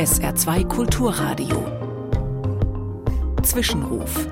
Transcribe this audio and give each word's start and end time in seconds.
SR2 0.00 0.66
Kulturradio. 0.66 1.58
Zwischenruf. 3.42 4.26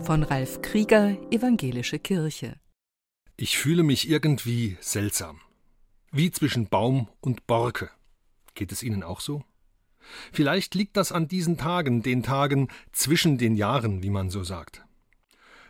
Von 0.00 0.22
Ralf 0.22 0.62
Krieger, 0.62 1.18
Evangelische 1.30 1.98
Kirche. 1.98 2.56
Ich 3.36 3.58
fühle 3.58 3.82
mich 3.82 4.08
irgendwie 4.08 4.78
seltsam. 4.80 5.42
Wie 6.12 6.30
zwischen 6.30 6.70
Baum 6.70 7.08
und 7.20 7.46
Borke. 7.46 7.90
Geht 8.54 8.72
es 8.72 8.82
Ihnen 8.82 9.02
auch 9.02 9.20
so? 9.20 9.44
Vielleicht 10.32 10.74
liegt 10.74 10.96
das 10.96 11.12
an 11.12 11.28
diesen 11.28 11.58
Tagen, 11.58 12.02
den 12.02 12.22
Tagen 12.22 12.68
zwischen 12.90 13.36
den 13.36 13.56
Jahren, 13.56 14.02
wie 14.02 14.08
man 14.08 14.30
so 14.30 14.44
sagt. 14.44 14.82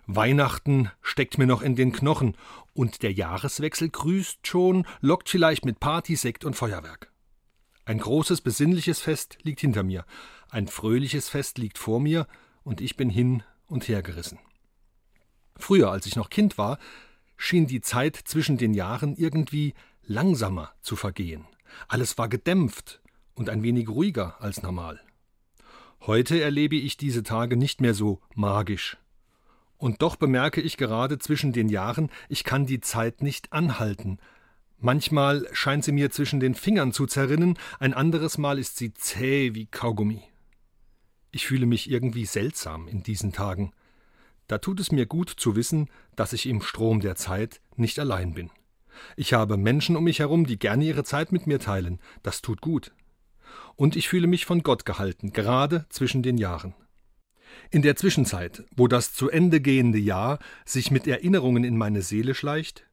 Weihnachten 0.06 0.88
steckt 1.02 1.36
mir 1.36 1.48
noch 1.48 1.62
in 1.62 1.74
den 1.74 1.90
Knochen 1.90 2.36
und 2.74 3.02
der 3.02 3.12
Jahreswechsel 3.12 3.88
grüßt 3.88 4.46
schon, 4.46 4.86
lockt 5.00 5.28
vielleicht 5.28 5.64
mit 5.64 5.80
Party, 5.80 6.14
Sekt 6.14 6.44
und 6.44 6.54
Feuerwerk. 6.54 7.10
Ein 7.84 7.98
großes 7.98 8.40
besinnliches 8.40 9.00
Fest 9.00 9.38
liegt 9.42 9.60
hinter 9.60 9.82
mir, 9.82 10.04
ein 10.50 10.68
fröhliches 10.68 11.28
Fest 11.28 11.58
liegt 11.58 11.78
vor 11.78 12.00
mir 12.00 12.26
und 12.62 12.80
ich 12.80 12.96
bin 12.96 13.10
hin 13.10 13.42
und 13.66 13.88
her 13.88 14.02
gerissen. 14.02 14.38
Früher, 15.56 15.90
als 15.90 16.06
ich 16.06 16.16
noch 16.16 16.30
Kind 16.30 16.58
war, 16.58 16.78
schien 17.36 17.66
die 17.66 17.80
Zeit 17.80 18.16
zwischen 18.16 18.56
den 18.56 18.74
Jahren 18.74 19.16
irgendwie 19.16 19.74
langsamer 20.02 20.72
zu 20.80 20.96
vergehen. 20.96 21.46
Alles 21.88 22.16
war 22.18 22.28
gedämpft 22.28 23.02
und 23.34 23.50
ein 23.50 23.62
wenig 23.62 23.88
ruhiger 23.88 24.40
als 24.40 24.62
normal. 24.62 25.00
Heute 26.00 26.40
erlebe 26.40 26.76
ich 26.76 26.96
diese 26.96 27.22
Tage 27.22 27.56
nicht 27.56 27.80
mehr 27.80 27.94
so 27.94 28.20
magisch. 28.34 28.98
Und 29.76 30.02
doch 30.02 30.16
bemerke 30.16 30.60
ich 30.60 30.76
gerade 30.76 31.18
zwischen 31.18 31.52
den 31.52 31.68
Jahren, 31.68 32.10
ich 32.28 32.44
kann 32.44 32.66
die 32.66 32.80
Zeit 32.80 33.22
nicht 33.22 33.52
anhalten. 33.52 34.18
Manchmal 34.84 35.48
scheint 35.54 35.82
sie 35.82 35.92
mir 35.92 36.10
zwischen 36.10 36.40
den 36.40 36.54
Fingern 36.54 36.92
zu 36.92 37.06
zerrinnen, 37.06 37.58
ein 37.78 37.94
anderes 37.94 38.36
Mal 38.36 38.58
ist 38.58 38.76
sie 38.76 38.92
zäh 38.92 39.54
wie 39.54 39.64
Kaugummi. 39.64 40.20
Ich 41.30 41.46
fühle 41.46 41.64
mich 41.64 41.90
irgendwie 41.90 42.26
seltsam 42.26 42.86
in 42.86 43.02
diesen 43.02 43.32
Tagen. 43.32 43.72
Da 44.46 44.58
tut 44.58 44.80
es 44.80 44.92
mir 44.92 45.06
gut 45.06 45.30
zu 45.30 45.56
wissen, 45.56 45.88
dass 46.16 46.34
ich 46.34 46.44
im 46.44 46.60
Strom 46.60 47.00
der 47.00 47.16
Zeit 47.16 47.62
nicht 47.76 47.98
allein 47.98 48.34
bin. 48.34 48.50
Ich 49.16 49.32
habe 49.32 49.56
Menschen 49.56 49.96
um 49.96 50.04
mich 50.04 50.18
herum, 50.18 50.44
die 50.44 50.58
gerne 50.58 50.84
ihre 50.84 51.02
Zeit 51.02 51.32
mit 51.32 51.46
mir 51.46 51.60
teilen. 51.60 51.98
Das 52.22 52.42
tut 52.42 52.60
gut. 52.60 52.92
Und 53.76 53.96
ich 53.96 54.10
fühle 54.10 54.26
mich 54.26 54.44
von 54.44 54.62
Gott 54.62 54.84
gehalten, 54.84 55.32
gerade 55.32 55.86
zwischen 55.88 56.22
den 56.22 56.36
Jahren. 56.36 56.74
In 57.70 57.80
der 57.80 57.96
Zwischenzeit, 57.96 58.64
wo 58.76 58.86
das 58.86 59.14
zu 59.14 59.30
Ende 59.30 59.62
gehende 59.62 59.98
Jahr 59.98 60.40
sich 60.66 60.90
mit 60.90 61.06
Erinnerungen 61.06 61.64
in 61.64 61.78
meine 61.78 62.02
Seele 62.02 62.34
schleicht 62.34 62.84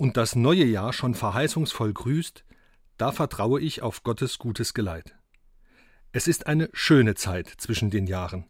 und 0.00 0.16
das 0.16 0.34
neue 0.34 0.64
Jahr 0.64 0.94
schon 0.94 1.14
verheißungsvoll 1.14 1.92
grüßt, 1.92 2.46
da 2.96 3.12
vertraue 3.12 3.60
ich 3.60 3.82
auf 3.82 4.02
Gottes 4.02 4.38
gutes 4.38 4.72
Geleit. 4.72 5.14
Es 6.10 6.26
ist 6.26 6.46
eine 6.46 6.70
schöne 6.72 7.16
Zeit 7.16 7.48
zwischen 7.58 7.90
den 7.90 8.06
Jahren, 8.06 8.46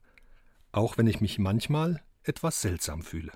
auch 0.71 0.97
wenn 0.97 1.09
ich 1.09 1.21
mich 1.21 1.41
manchmal 1.41 2.05
etwas 2.23 2.61
seltsam 2.61 3.03
fühle. 3.03 3.33